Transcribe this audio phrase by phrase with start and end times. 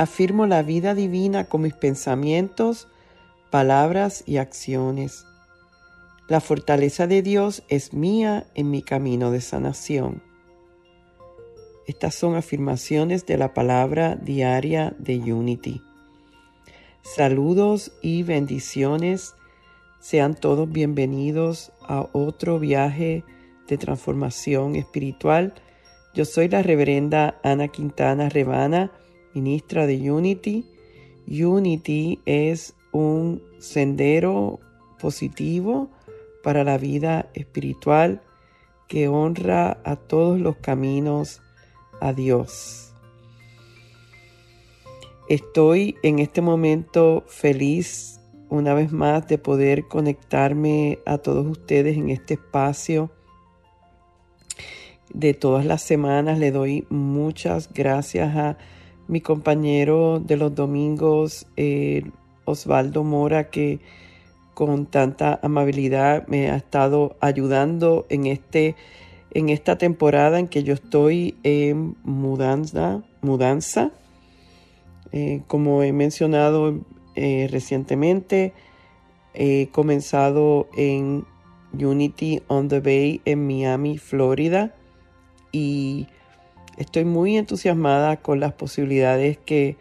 [0.00, 2.88] Afirmo la vida divina con mis pensamientos,
[3.50, 5.26] palabras y acciones.
[6.26, 10.22] La fortaleza de Dios es mía en mi camino de sanación.
[11.86, 15.82] Estas son afirmaciones de la palabra diaria de Unity.
[17.02, 19.34] Saludos y bendiciones.
[20.00, 23.22] Sean todos bienvenidos a otro viaje
[23.68, 25.52] de transformación espiritual.
[26.14, 28.92] Yo soy la reverenda Ana Quintana Rebana
[29.34, 30.64] ministra de Unity.
[31.26, 34.60] Unity es un sendero
[35.00, 35.90] positivo
[36.42, 38.22] para la vida espiritual
[38.88, 41.40] que honra a todos los caminos
[42.00, 42.92] a Dios.
[45.28, 52.10] Estoy en este momento feliz una vez más de poder conectarme a todos ustedes en
[52.10, 53.12] este espacio
[55.14, 56.40] de todas las semanas.
[56.40, 58.58] Le doy muchas gracias a
[59.10, 62.04] mi compañero de los domingos, eh,
[62.44, 63.80] Osvaldo Mora, que
[64.54, 68.76] con tanta amabilidad me ha estado ayudando en, este,
[69.32, 73.02] en esta temporada en que yo estoy en mudanza.
[73.20, 73.90] mudanza.
[75.10, 76.78] Eh, como he mencionado
[77.16, 78.52] eh, recientemente,
[79.34, 81.24] he comenzado en
[81.72, 84.72] Unity on the Bay en Miami, Florida,
[85.50, 86.06] y
[86.80, 89.76] Estoy muy entusiasmada con las posibilidades que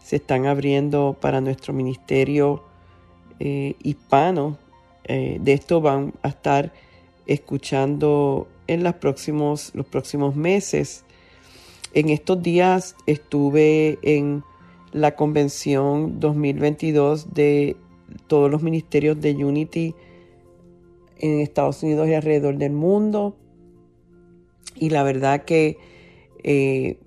[0.00, 2.62] se están abriendo para nuestro ministerio
[3.40, 4.56] eh, hispano.
[5.02, 6.72] Eh, de esto van a estar
[7.26, 11.04] escuchando en los próximos, los próximos meses.
[11.92, 14.44] En estos días estuve en
[14.92, 17.76] la convención 2022 de
[18.28, 19.96] todos los ministerios de Unity
[21.18, 23.34] en Estados Unidos y alrededor del mundo.
[24.76, 25.93] Y la verdad que
[26.44, 26.98] eh,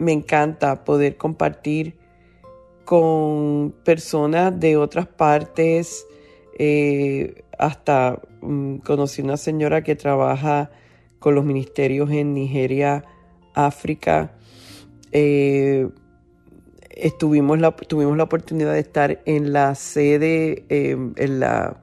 [0.00, 1.96] me encanta poder compartir
[2.84, 6.06] con personas de otras partes.
[6.58, 10.70] Eh, hasta mm, conocí una señora que trabaja
[11.20, 13.04] con los ministerios en Nigeria,
[13.54, 14.32] África.
[15.12, 15.88] Eh,
[16.90, 21.74] estuvimos tuvimos la oportunidad de estar en la sede, en las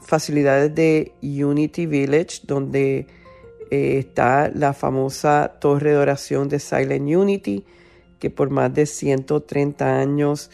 [0.00, 3.06] facilidades de Unity Village, donde
[3.70, 7.64] eh, está la famosa torre de oración de Silent Unity,
[8.18, 10.50] que por más de 130 años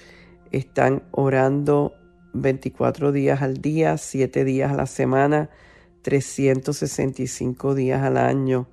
[0.50, 1.94] están orando
[2.32, 5.50] 24 días al día, 7 días a la semana,
[6.02, 8.68] 365 días al año.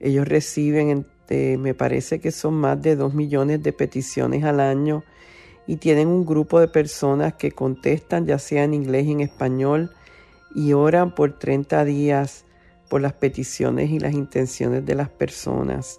[0.00, 5.04] Ellos reciben, eh, me parece que son más de 2 millones de peticiones al año
[5.66, 9.90] y tienen un grupo de personas que contestan ya sea en inglés y en español
[10.54, 12.44] y oran por 30 días
[12.94, 15.98] por las peticiones y las intenciones de las personas.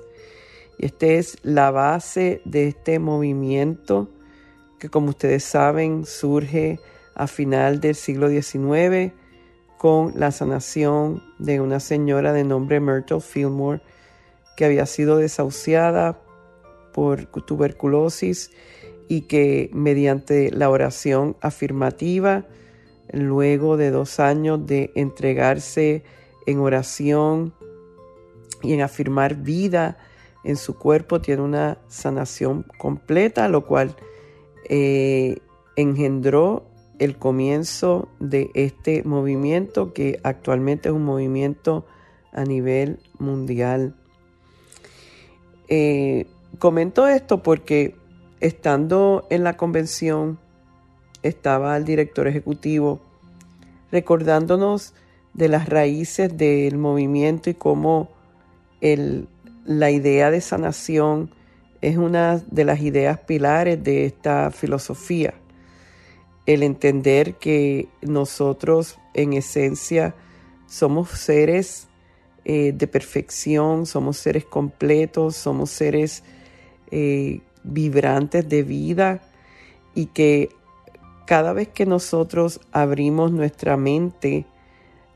[0.78, 4.08] Y esta es la base de este movimiento
[4.80, 6.80] que como ustedes saben surge
[7.14, 9.12] a final del siglo XIX
[9.78, 13.82] con la sanación de una señora de nombre Myrtle Fillmore
[14.56, 16.22] que había sido desahuciada
[16.94, 18.52] por tuberculosis
[19.10, 22.46] y que mediante la oración afirmativa,
[23.12, 26.06] luego de dos años de entregarse
[26.46, 27.54] en oración
[28.62, 29.98] y en afirmar vida
[30.44, 33.96] en su cuerpo, tiene una sanación completa, lo cual
[34.70, 35.40] eh,
[35.76, 36.66] engendró
[37.00, 41.86] el comienzo de este movimiento que actualmente es un movimiento
[42.32, 43.96] a nivel mundial.
[45.68, 46.28] Eh,
[46.60, 47.96] comento esto porque
[48.40, 50.38] estando en la convención
[51.24, 53.02] estaba el director ejecutivo
[53.92, 54.94] recordándonos
[55.36, 58.10] de las raíces del movimiento y cómo
[59.66, 61.32] la idea de sanación
[61.82, 65.34] es una de las ideas pilares de esta filosofía.
[66.46, 70.14] el entender que nosotros en esencia
[70.68, 71.88] somos seres
[72.44, 76.24] eh, de perfección, somos seres completos, somos seres
[76.92, 79.22] eh, vibrantes de vida
[79.96, 80.50] y que
[81.26, 84.46] cada vez que nosotros abrimos nuestra mente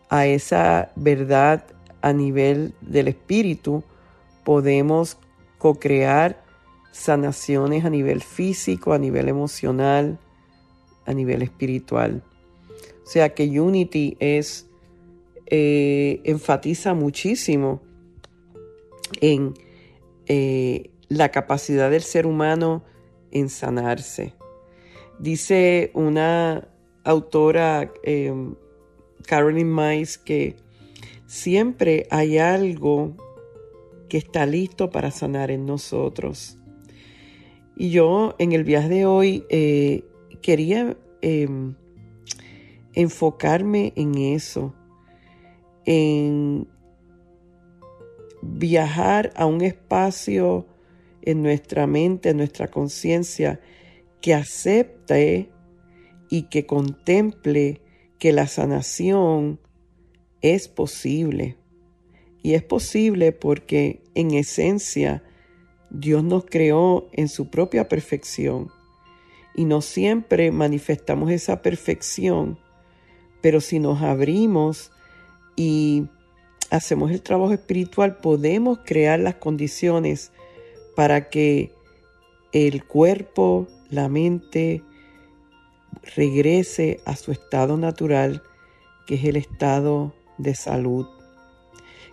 [0.09, 1.63] a esa verdad
[2.01, 3.83] a nivel del espíritu,
[4.43, 5.17] podemos
[5.57, 6.43] co-crear
[6.91, 10.17] sanaciones a nivel físico, a nivel emocional,
[11.05, 12.23] a nivel espiritual.
[13.03, 14.67] O sea que Unity es,
[15.47, 17.81] eh, enfatiza muchísimo
[19.21, 19.53] en
[20.27, 22.83] eh, la capacidad del ser humano
[23.31, 24.33] en sanarse.
[25.19, 26.67] Dice una
[27.03, 28.33] autora, eh,
[29.29, 30.55] Caroline Mice, que
[31.27, 33.15] siempre hay algo
[34.09, 36.57] que está listo para sanar en nosotros.
[37.77, 40.03] Y yo en el viaje de hoy eh,
[40.41, 41.75] quería em,
[42.95, 44.73] enfocarme en eso,
[45.85, 46.67] en
[48.41, 50.65] viajar a un espacio
[51.21, 53.59] en nuestra mente, en nuestra conciencia,
[54.21, 55.51] que acepte
[56.31, 57.83] y que contemple
[58.19, 59.59] que la sanación
[60.41, 61.57] es posible.
[62.41, 65.23] Y es posible porque en esencia
[65.89, 68.69] Dios nos creó en su propia perfección
[69.55, 72.59] y no siempre manifestamos esa perfección,
[73.41, 74.91] pero si nos abrimos
[75.55, 76.07] y
[76.69, 80.31] hacemos el trabajo espiritual, podemos crear las condiciones
[80.95, 81.73] para que
[82.53, 84.83] el cuerpo, la mente,
[86.15, 88.43] regrese a su estado natural,
[89.05, 91.07] que es el estado de salud.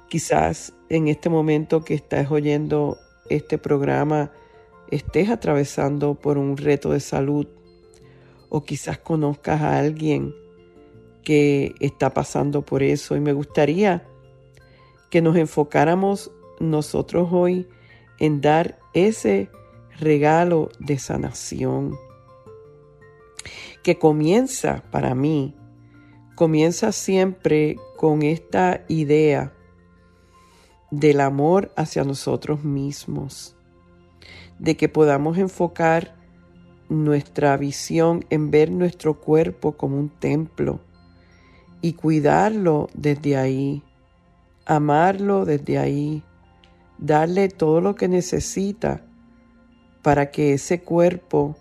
[0.08, 4.30] Quizás en este momento que estás oyendo este programa
[4.90, 7.46] estés atravesando por un reto de salud
[8.48, 10.34] o quizás conozcas a alguien
[11.24, 14.06] que está pasando por eso y me gustaría
[15.10, 16.30] que nos enfocáramos
[16.60, 17.66] nosotros hoy
[18.20, 19.50] en dar ese
[19.98, 21.96] regalo de sanación
[23.86, 25.54] que comienza para mí,
[26.34, 29.52] comienza siempre con esta idea
[30.90, 33.54] del amor hacia nosotros mismos,
[34.58, 36.16] de que podamos enfocar
[36.88, 40.80] nuestra visión en ver nuestro cuerpo como un templo
[41.80, 43.84] y cuidarlo desde ahí,
[44.64, 46.24] amarlo desde ahí,
[46.98, 49.06] darle todo lo que necesita
[50.02, 51.56] para que ese cuerpo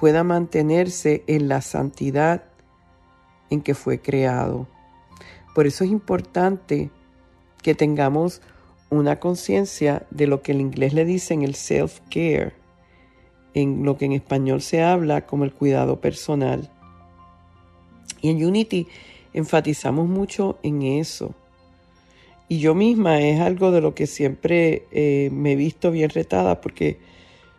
[0.00, 2.44] pueda mantenerse en la santidad
[3.50, 4.66] en que fue creado.
[5.54, 6.88] Por eso es importante
[7.62, 8.40] que tengamos
[8.88, 12.54] una conciencia de lo que en inglés le dicen el self-care,
[13.52, 16.70] en lo que en español se habla como el cuidado personal.
[18.22, 18.88] Y en Unity
[19.34, 21.34] enfatizamos mucho en eso.
[22.48, 26.62] Y yo misma es algo de lo que siempre eh, me he visto bien retada
[26.62, 26.98] porque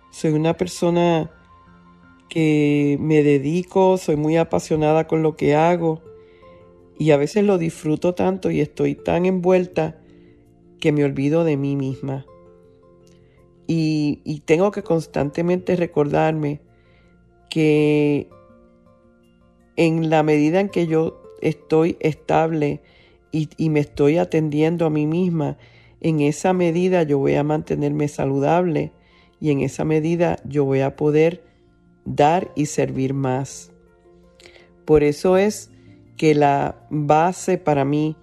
[0.09, 1.29] soy una persona
[2.31, 6.01] que me dedico, soy muy apasionada con lo que hago
[6.97, 9.99] y a veces lo disfruto tanto y estoy tan envuelta
[10.79, 12.25] que me olvido de mí misma.
[13.67, 16.61] Y, tengo que constantemente recordarme
[17.49, 18.29] que
[19.75, 22.81] en la medida en que yo estoy estable
[23.33, 25.57] y, y, me estoy atendiendo a mí misma,
[25.99, 28.93] en esa medida yo voy a mantenerme saludable
[29.41, 31.50] y en esa medida yo voy a poder
[32.05, 33.71] dar y servir más.
[34.85, 35.69] Por eso es
[36.17, 38.15] que la base para mí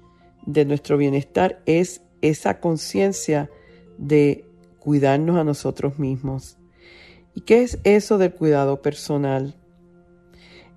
[0.47, 3.51] de nuestro bienestar es esa conciencia
[3.97, 4.45] de
[4.79, 6.59] cuidarnos a nosotros mismos.
[7.35, 9.55] ¿Y qué es eso del cuidado personal?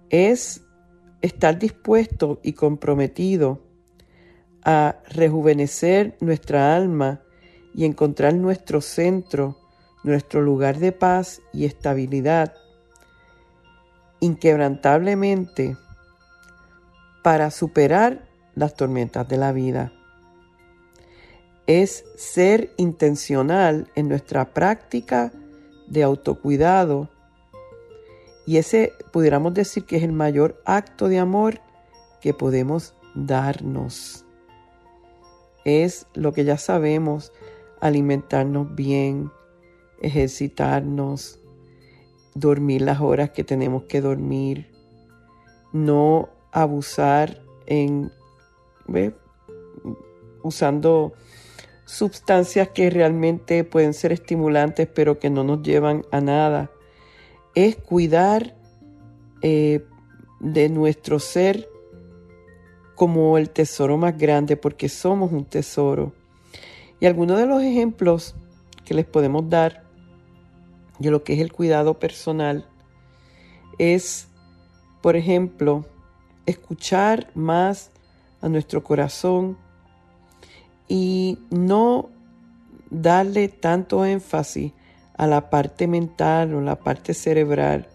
[0.09, 0.63] Es
[1.21, 3.61] estar dispuesto y comprometido
[4.63, 7.21] a rejuvenecer nuestra alma
[7.73, 9.57] y encontrar nuestro centro,
[10.03, 12.53] nuestro lugar de paz y estabilidad
[14.21, 15.75] inquebrantablemente
[17.21, 18.23] para superar
[18.55, 19.91] las tormentas de la vida.
[21.67, 25.31] Es ser intencional en nuestra práctica
[25.87, 27.09] de autocuidado
[28.45, 31.59] y ese pudiéramos decir que es el mayor acto de amor
[32.21, 34.25] que podemos darnos.
[35.63, 37.31] Es lo que ya sabemos,
[37.81, 39.31] alimentarnos bien,
[40.01, 41.40] ejercitarnos,
[42.33, 44.71] dormir las horas que tenemos que dormir,
[45.73, 48.11] no abusar en
[50.43, 51.13] usando
[51.85, 56.71] sustancias que realmente pueden ser estimulantes pero que no nos llevan a nada.
[57.55, 58.55] Es cuidar
[59.41, 59.83] eh,
[60.39, 61.67] de nuestro ser
[62.95, 66.13] como el tesoro más grande, porque somos un tesoro.
[66.99, 68.35] Y algunos de los ejemplos
[68.85, 69.83] que les podemos dar
[71.01, 72.65] de lo que es el cuidado personal
[73.77, 74.27] es,
[75.01, 75.85] por ejemplo,
[76.45, 77.91] escuchar más
[78.41, 79.57] a nuestro corazón
[80.87, 82.09] y no
[82.89, 84.73] darle tanto énfasis
[85.15, 87.87] a la parte mental o la parte cerebral.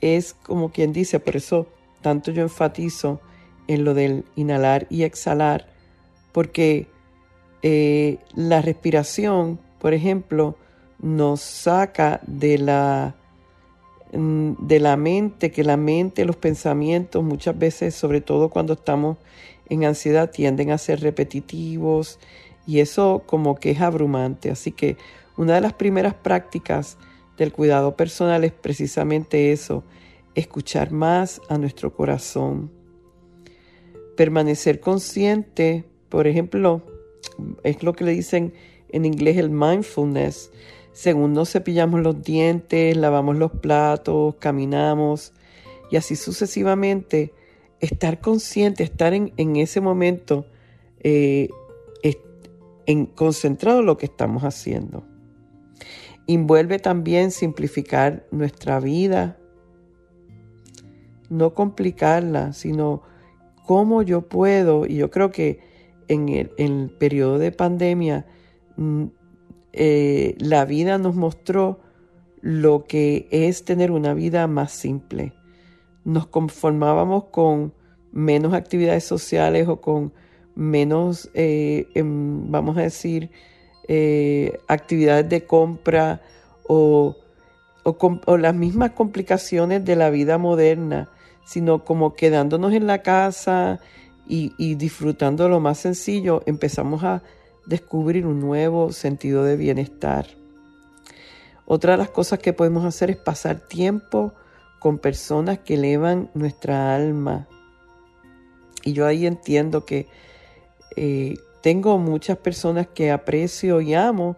[0.00, 1.66] Es como quien dice, por eso
[2.02, 3.20] tanto yo enfatizo
[3.66, 5.66] en lo del inhalar y exhalar,
[6.32, 6.88] porque
[7.62, 10.56] eh, la respiración, por ejemplo,
[11.02, 13.14] nos saca de la,
[14.12, 19.16] mm, de la mente, que la mente, los pensamientos muchas veces, sobre todo cuando estamos
[19.68, 22.18] en ansiedad, tienden a ser repetitivos
[22.66, 24.50] y eso como que es abrumante.
[24.50, 24.96] Así que
[25.36, 26.98] una de las primeras prácticas
[27.38, 29.82] del cuidado personal es precisamente eso,
[30.34, 32.70] escuchar más a nuestro corazón.
[34.16, 36.82] Permanecer consciente, por ejemplo,
[37.62, 38.52] es lo que le dicen
[38.90, 40.50] en inglés el mindfulness.
[41.00, 45.32] Según nos cepillamos los dientes, lavamos los platos, caminamos
[45.90, 47.32] y así sucesivamente,
[47.80, 50.44] estar consciente, estar en, ese momento
[50.98, 51.48] eh,
[52.84, 55.02] en, concentrado en lo que estamos haciendo.
[56.26, 59.38] Envuelve también simplificar nuestra vida,
[61.30, 63.00] no complicarla, sino
[63.66, 65.60] cómo yo puedo, y yo creo que
[66.08, 68.26] en el, periodo de pandemia,
[68.76, 69.06] mm,
[69.72, 71.80] eh, la vida nos mostró
[72.40, 75.32] lo que es tener una vida más simple.
[76.04, 77.72] Nos conformábamos con
[78.12, 80.12] menos actividades sociales o con
[80.54, 83.30] menos, eh, em, vamos a decir,
[83.88, 86.20] eh, actividades de compra
[86.66, 87.16] o,
[88.38, 91.08] las mismas complicaciones de la vida moderna,
[91.44, 93.80] sino como quedándonos en la casa
[94.28, 97.22] y, y disfrutando lo más sencillo, empezamos a
[97.70, 100.26] descubrir un nuevo sentido de bienestar.
[101.66, 104.34] Otra de las cosas que podemos hacer es pasar tiempo
[104.80, 107.46] con personas que elevan nuestra alma.
[108.82, 110.08] Y yo ahí entiendo que
[110.96, 114.36] eh, tengo muchas personas que aprecio y amo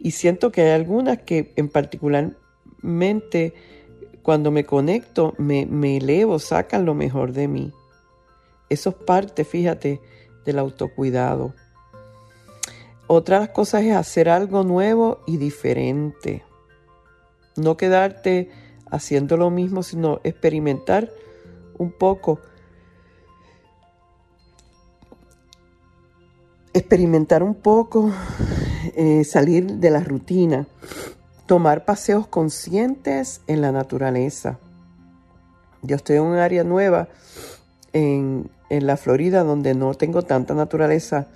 [0.00, 3.54] y siento que hay algunas que en particularmente
[4.22, 7.72] cuando me conecto me, me elevo, sacan lo mejor de mí.
[8.68, 10.00] Eso es parte, fíjate,
[10.44, 11.54] del autocuidado.
[13.06, 16.42] Otra de las cosas es hacer algo nuevo y diferente.
[17.56, 18.50] No quedarte
[18.90, 21.10] haciendo lo mismo, sino experimentar
[21.78, 22.40] un poco
[26.74, 28.10] experimentar un poco,
[28.96, 30.66] eh, salir de la rutina,
[31.46, 34.58] tomar paseos conscientes en la naturaleza.
[35.82, 37.08] Yo estoy en un área nueva
[37.92, 41.28] en, en la Florida donde no tengo tanta naturaleza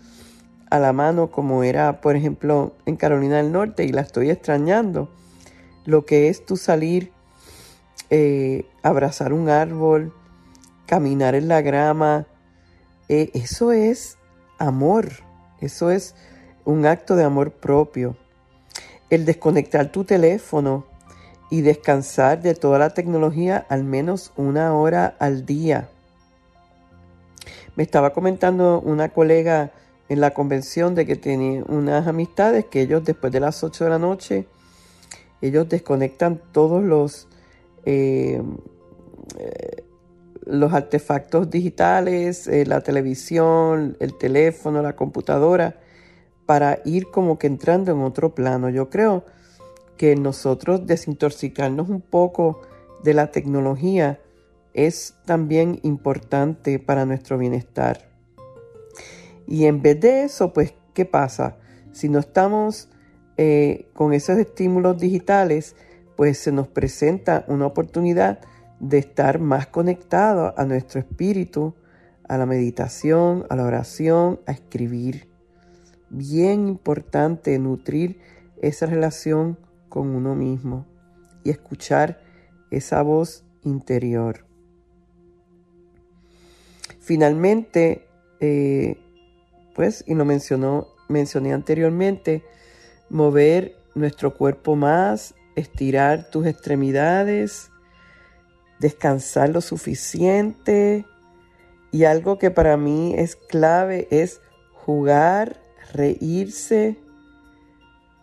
[0.70, 5.08] a la mano como era, por ejemplo, en Carolina del Norte y la estoy extrañando.
[5.84, 7.12] Lo que es tu salir,
[8.10, 10.12] eh, abrazar un árbol,
[10.87, 12.26] caminar en la grama,
[13.08, 14.18] eh, eso es
[14.58, 15.08] amor.
[15.60, 16.14] Eso es
[16.64, 18.16] un acto de amor propio.
[19.10, 20.84] El desconectar tu teléfono
[21.50, 25.88] y descansar de toda la tecnología al menos una hora al día.
[27.75, 29.70] Me estaba comentando una colega
[30.08, 33.90] en la convención de que tiene unas amistades que ellos después de las 8 de
[33.90, 34.46] la noche,
[35.40, 37.28] ellos desconectan todos los,
[37.84, 38.42] eh,
[39.38, 39.84] eh,
[40.44, 45.78] los artefactos digitales, eh, la televisión, el teléfono, la computadora,
[46.46, 48.70] para ir como que entrando en otro plano.
[48.70, 49.24] Yo creo
[49.98, 52.62] que nosotros desintoxicarnos un poco
[53.04, 54.20] de la tecnología
[54.72, 58.08] es también importante para nuestro bienestar.
[59.48, 61.56] Y en vez de eso, pues, ¿qué pasa?
[61.92, 62.90] Si no estamos
[63.38, 65.74] eh, con esos estímulos digitales,
[66.16, 68.40] pues se nos presenta una oportunidad
[68.78, 71.74] de estar más conectado a nuestro espíritu,
[72.28, 75.28] a la meditación, a la oración, a escribir.
[76.10, 78.20] Bien importante nutrir
[78.60, 80.84] esa relación con uno mismo
[81.42, 82.20] y escuchar
[82.70, 84.44] esa voz interior.
[87.00, 88.06] Finalmente,
[88.40, 88.98] eh,
[89.78, 92.42] pues, y lo mencionó, mencioné anteriormente,
[93.11, 97.70] mover nuestro cuerpo más, estirar tus extremidades,
[98.80, 101.06] descansar lo suficiente.
[101.92, 104.40] Y algo que para mí es clave es
[104.73, 106.99] jugar, reírse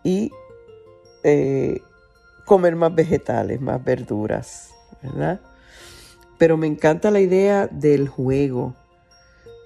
[0.04, 0.32] y
[1.22, 1.80] eh,
[2.44, 5.40] comer más vegetales, más verduras, ¿verdad?
[6.36, 8.74] Pero me encanta la idea del juego,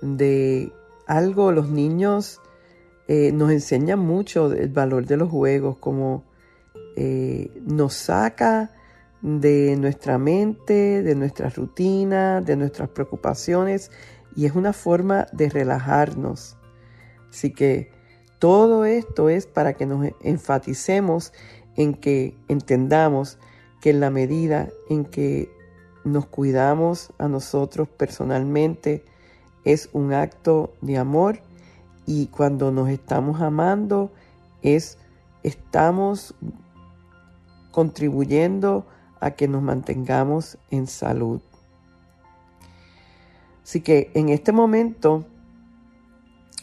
[0.03, 0.71] de
[1.11, 2.41] algo, los niños
[3.09, 6.23] eh, nos enseñan mucho el valor de los juegos, como
[6.97, 8.71] eh, nos saca
[9.21, 13.91] de nuestra mente, de nuestra rutina, de nuestras preocupaciones
[14.37, 16.57] y es una forma de relajarnos.
[17.29, 17.91] Así que
[18.39, 21.33] todo esto es para que nos enfaticemos
[21.77, 23.41] en que entendamos
[23.81, 25.51] que en la medida en que
[26.05, 29.05] nos cuidamos a nosotros personalmente
[29.65, 31.41] es un acto de amor
[32.07, 34.11] y cuando nos estamos amando
[34.63, 34.99] es
[35.43, 36.35] estamos
[37.71, 38.87] contribuyendo
[39.21, 41.41] a que nos mantengamos en salud.
[43.63, 45.25] Así que en este momento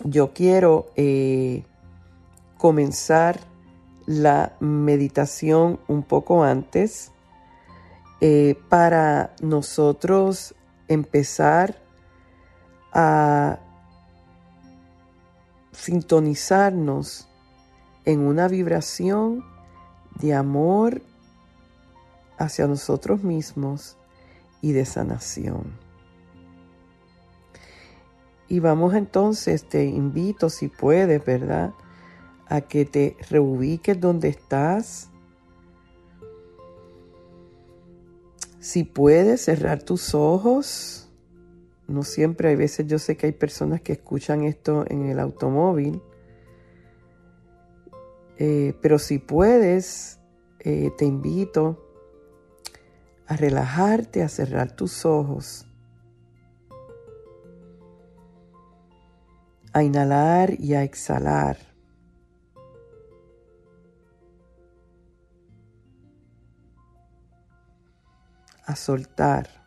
[0.03, 1.63] yo quiero eh,
[2.57, 3.39] comenzar
[4.05, 7.11] la meditación un poco antes
[8.19, 10.55] eh, para nosotros
[10.87, 11.86] empezar
[12.93, 13.59] a
[15.71, 17.27] sintonizarnos
[18.05, 19.43] en una vibración
[20.19, 21.01] de amor
[22.37, 23.97] hacia nosotros mismos
[24.61, 25.87] y de sanación.
[28.49, 31.73] Y vamos entonces, te invito si puedes, ¿verdad?
[32.47, 35.09] A que te reubiques donde estás.
[38.59, 41.06] Si puedes cerrar tus ojos.
[41.87, 46.01] No siempre, hay veces yo sé que hay personas que escuchan esto en el automóvil.
[48.37, 50.19] Eh, pero si puedes,
[50.59, 51.83] eh, te invito
[53.25, 55.65] a relajarte, a cerrar tus ojos,
[59.73, 61.57] a inhalar y a exhalar.
[68.65, 69.66] A soltar.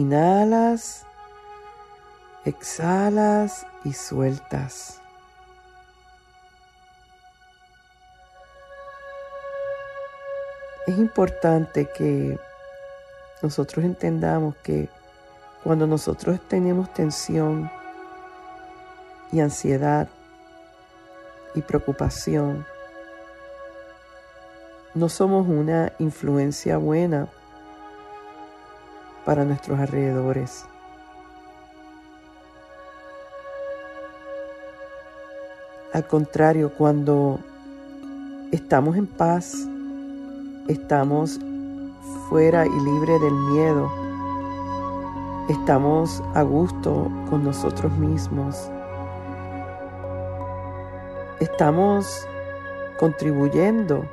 [0.00, 1.04] Inhalas,
[2.44, 5.00] exhalas y sueltas.
[10.90, 12.38] es importante que
[13.42, 14.88] nosotros entendamos que
[15.62, 17.70] cuando nosotros tenemos tensión
[19.30, 20.08] y ansiedad
[21.54, 22.66] y preocupación,
[24.94, 27.28] no somos una influencia buena
[29.24, 30.64] para nuestros alrededores.
[35.92, 37.40] Al contrario, cuando
[38.52, 39.54] estamos en paz,
[40.68, 41.38] estamos
[42.28, 43.90] fuera y libre del miedo,
[45.48, 48.70] estamos a gusto con nosotros mismos,
[51.40, 52.24] estamos
[53.00, 54.04] contribuyendo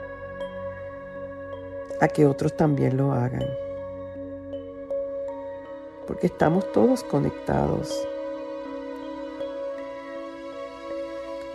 [2.02, 3.46] a que otros también lo hagan,
[6.08, 7.94] porque estamos todos conectados.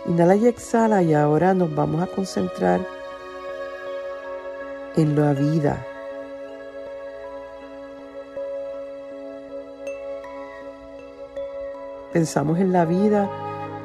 [0.05, 2.85] Inhala y exhala y ahora nos vamos a concentrar
[4.95, 5.85] en la vida.
[12.11, 13.29] Pensamos en la vida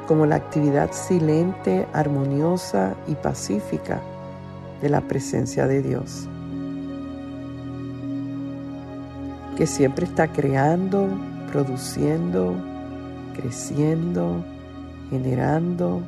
[0.07, 4.01] como la actividad silente, armoniosa y pacífica
[4.81, 6.27] de la presencia de Dios,
[9.59, 11.09] que siempre está creando,
[11.51, 12.55] produciendo,
[13.35, 14.41] creciendo,
[15.09, 16.01] generando,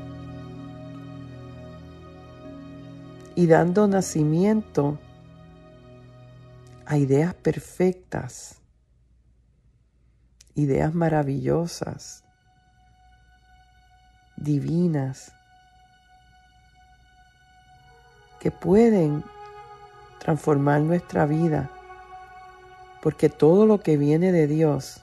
[3.36, 4.98] y dando nacimiento
[6.86, 8.62] a ideas perfectas,
[10.56, 12.24] ideas maravillosas,
[14.38, 15.34] divinas,
[18.40, 19.26] que pueden
[20.20, 21.70] transformar nuestra vida,
[23.02, 25.02] porque todo lo que viene de Dios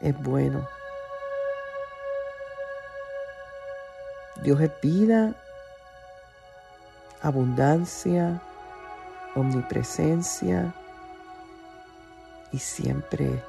[0.00, 0.66] es bueno.
[4.42, 5.34] Dios es vida
[7.22, 8.40] abundancia,
[9.34, 10.72] omnipresencia
[12.52, 13.42] y siempre.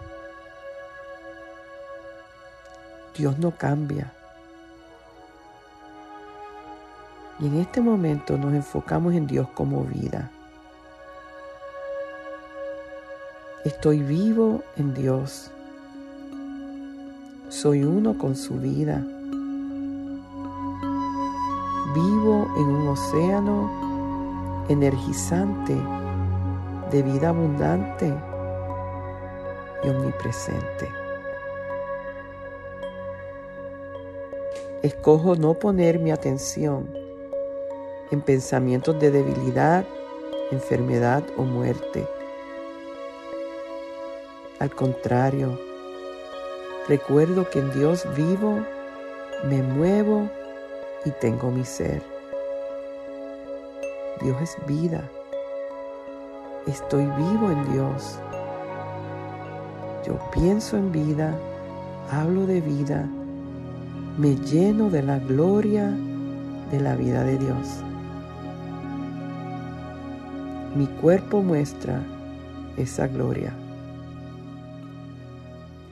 [3.15, 4.11] Dios no cambia.
[7.39, 10.29] Y en este momento nos enfocamos en Dios como vida.
[13.65, 15.51] Estoy vivo en Dios.
[17.49, 19.05] Soy uno con su vida.
[21.93, 25.75] Vivo en un océano energizante
[26.91, 28.13] de vida abundante
[29.83, 30.89] y omnipresente.
[34.83, 36.89] Escojo no poner mi atención
[38.11, 39.85] en pensamientos de debilidad
[40.51, 42.07] enfermedad o muerte.
[44.59, 45.57] Al contrario,
[46.89, 48.59] recuerdo que en Dios vivo,
[49.45, 50.29] me muevo
[51.05, 52.01] y tengo mi ser.
[54.21, 55.09] Dios es vida.
[56.67, 58.19] Estoy vivo en Dios.
[60.05, 61.33] Yo pienso en vida,
[62.11, 63.07] hablo de vida,
[64.17, 65.89] me lleno de la gloria
[66.69, 67.81] de la vida de Dios.
[70.75, 72.01] Mi cuerpo muestra
[72.75, 73.53] esa gloria.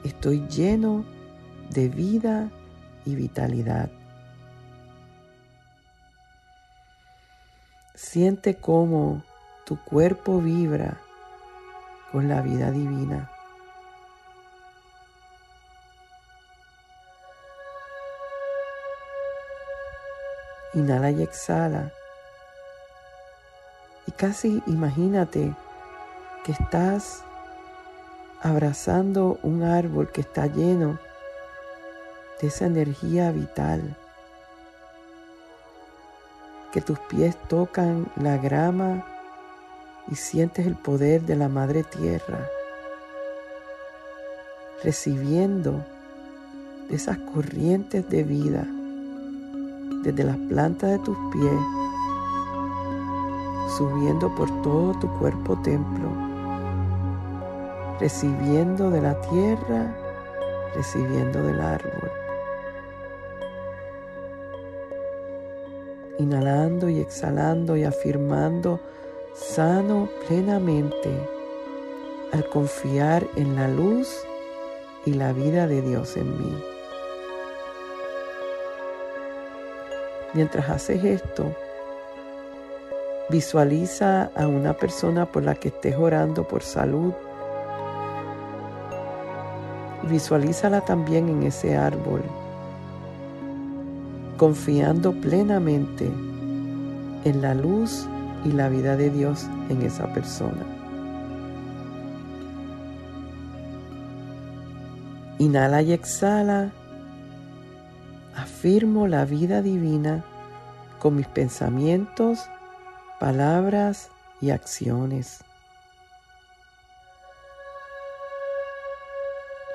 [0.08, 1.04] Estoy lleno
[1.68, 2.48] de vida
[3.04, 3.90] y vitalidad.
[7.94, 9.22] Siente cómo
[9.66, 10.98] tu cuerpo vibra
[12.10, 13.30] con la vida divina.
[20.72, 21.92] Inhala y exhala.
[24.06, 25.54] Y casi imagínate
[26.46, 27.27] que estás
[28.42, 30.98] abrazando un árbol que está lleno
[32.40, 33.96] de esa energía vital.
[36.72, 39.04] Que tus pies tocan la grama
[40.10, 42.46] y sientes el poder de la madre tierra,
[44.82, 45.84] recibiendo
[46.90, 48.66] esas corrientes de vida
[50.02, 51.60] desde las plantas de tus pies,
[53.76, 56.27] subiendo por todo tu cuerpo templo,
[58.00, 59.94] recibiendo de la tierra,
[60.74, 62.10] recibiendo del árbol.
[66.18, 68.80] inhalando y exhalando y afirmando
[69.34, 71.10] sano plenamente
[72.32, 74.08] al confiar en la luz
[75.06, 76.64] y la vida de Dios en mí.
[80.34, 81.54] Mientras haces esto,
[83.30, 87.12] visualiza a una persona por la que estés orando por salud.
[90.04, 92.22] Visualízala también en ese árbol
[94.38, 96.06] confiando plenamente
[97.24, 98.06] en la luz
[98.44, 100.64] y la vida de Dios en esa persona.
[105.38, 106.70] Inhala y exhala.
[108.34, 110.24] Afirmo la vida divina
[111.00, 112.48] con mis pensamientos,
[113.18, 115.44] palabras y acciones.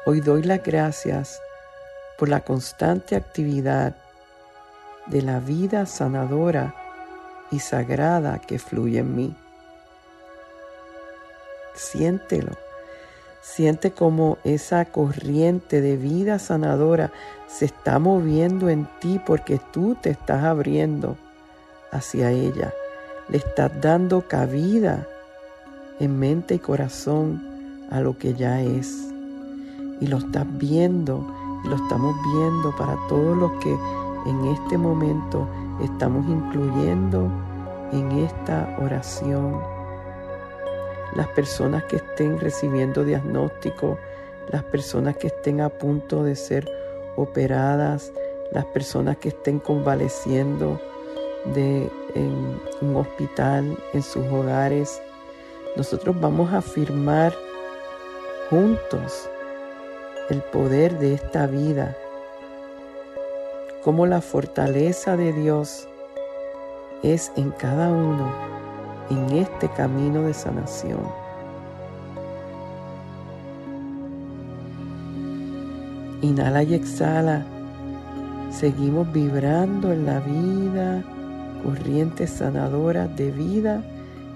[0.06, 1.42] Hoy doy las gracias
[2.18, 3.96] por la constante actividad
[5.06, 6.76] de la vida sanadora
[7.52, 9.36] y sagrada que fluye en mí.
[11.74, 12.52] Siéntelo.
[13.42, 17.14] Siente como esa corriente de vida sanadora
[17.48, 21.16] se está moviendo en ti porque tú te estás abriendo
[21.92, 22.74] hacia ella.
[23.30, 25.08] Le estás dando cabida
[26.02, 29.13] en mente y corazón a lo que ya es.
[30.04, 31.26] Y lo estás viendo
[31.64, 33.74] y lo estamos viendo para todos los que
[34.26, 35.48] en este momento
[35.82, 37.32] estamos incluyendo
[37.94, 39.62] en esta oración
[41.16, 43.98] las personas que estén recibiendo diagnóstico,
[44.52, 46.70] las personas que estén a punto de ser
[47.16, 48.12] operadas,
[48.52, 50.82] las personas que estén convaleciendo
[51.54, 55.02] de en un hospital, en sus hogares.
[55.78, 57.34] Nosotros vamos a afirmar
[58.50, 59.30] juntos
[60.30, 61.96] el poder de esta vida
[63.84, 65.88] como la fortaleza de Dios
[67.04, 68.32] es en cada uno
[69.10, 71.02] en este camino de sanación.
[76.22, 77.46] Inhala y exhala.
[78.50, 81.04] Seguimos vibrando en la vida,
[81.64, 83.84] corrientes sanadoras de vida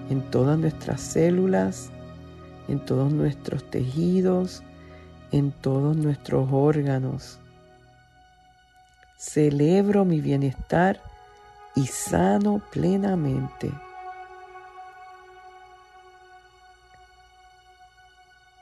[0.09, 1.89] en todas nuestras células,
[2.67, 4.63] en todos nuestros tejidos,
[5.31, 7.39] en todos nuestros órganos.
[9.17, 11.01] Celebro mi bienestar
[11.75, 13.71] y sano plenamente.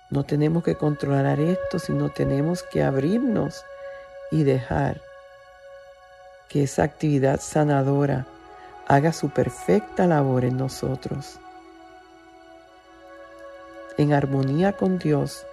[0.10, 3.66] No tenemos que controlar esto, sino tenemos que abrirnos
[4.32, 5.02] y dejar
[6.48, 8.26] que esa actividad sanadora
[8.88, 11.40] haga su perfecta labor en nosotros.
[13.98, 15.46] En armonía con Dios,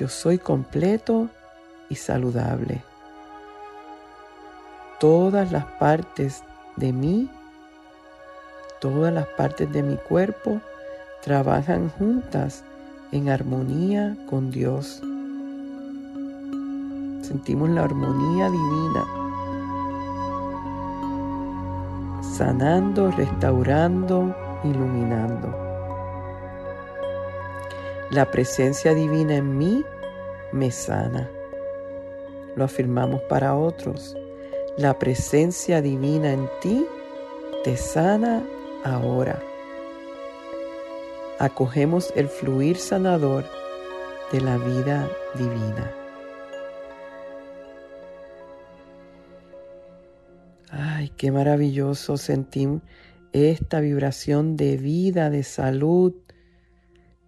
[0.00, 1.28] yo soy completo
[1.90, 2.82] y saludable
[5.00, 6.42] todas las partes
[6.76, 7.30] de mí,
[8.80, 10.60] todas las partes de mi cuerpo
[11.22, 12.64] trabajan juntas
[13.10, 15.00] en armonía con Dios.
[17.22, 19.04] Sentimos la armonía divina,
[22.22, 25.69] sanando, restaurando iluminando.
[28.10, 29.84] La presencia divina en mí
[30.50, 31.30] me sana.
[32.56, 34.16] Lo afirmamos para otros.
[34.76, 36.84] La presencia divina en ti
[37.62, 38.44] te sana
[38.82, 39.40] ahora.
[41.38, 43.44] Acogemos el fluir sanador
[44.32, 45.92] de la vida divina.
[50.68, 52.80] Ay, qué maravilloso sentir
[53.32, 56.12] esta vibración de vida, de salud,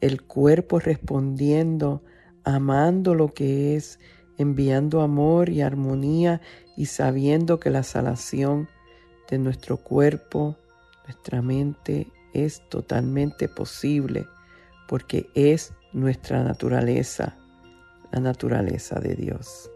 [0.03, 2.03] el cuerpo respondiendo,
[2.45, 4.01] amando lo que es,
[4.37, 6.41] enviando amor y armonía
[6.77, 8.69] y sabiendo que la salación
[9.31, 10.57] de nuestro cuerpo,
[11.05, 14.27] nuestra mente es totalmente posible
[14.89, 17.37] porque es nuestra naturaleza,
[18.11, 19.71] la naturaleza de Dios.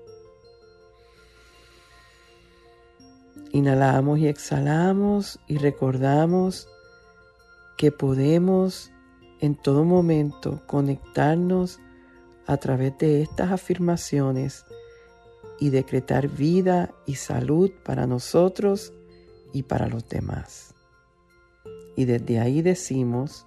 [3.53, 6.69] Inhalamos y exhalamos y recordamos
[7.77, 8.91] que podemos
[9.41, 11.81] en todo momento conectarnos
[12.47, 14.65] a través de estas afirmaciones
[15.59, 18.93] y decretar vida y salud para nosotros
[19.53, 20.75] y para los demás.
[21.97, 23.47] Y desde ahí decimos,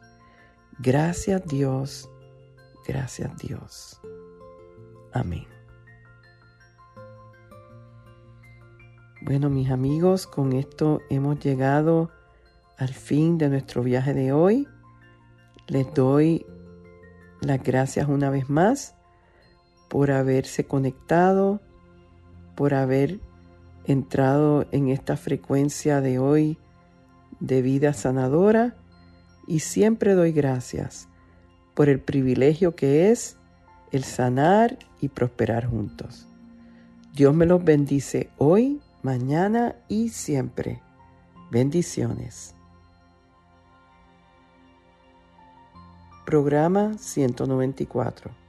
[0.79, 2.09] gracias Dios,
[2.87, 4.01] gracias Dios.
[5.11, 5.45] Amén.
[9.21, 12.09] Bueno, mis amigos, con esto hemos llegado
[12.77, 14.67] al fin de nuestro viaje de hoy.
[15.69, 16.47] Les doy
[17.41, 18.95] las gracias una vez más
[19.87, 21.61] por haberse conectado,
[22.55, 23.19] por haber
[23.85, 26.57] entrado en esta frecuencia de hoy
[27.39, 28.75] de vida sanadora
[29.47, 31.07] y siempre doy gracias
[31.75, 33.37] por el privilegio que es
[33.91, 36.27] el sanar y prosperar juntos.
[37.13, 40.81] Dios me los bendice hoy mañana y siempre.
[41.51, 42.55] Bendiciones.
[46.29, 48.48] Programa 194.